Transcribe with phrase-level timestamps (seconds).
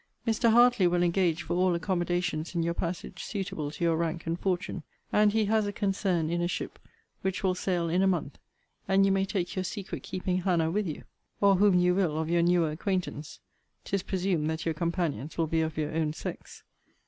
[0.25, 0.49] Mr.
[0.51, 4.81] Hartley will engage for all accommodations in your passage suitable to your rank and fortune;
[5.13, 6.79] and he has a concern in a ship,
[7.21, 8.39] which will sail in a month;
[8.87, 11.03] and you may take your secret keeping Hannah with you,
[11.39, 13.41] or whom you will of your newer acquaintance.
[13.85, 16.63] 'Tis presumed that your companions will be of your own sex.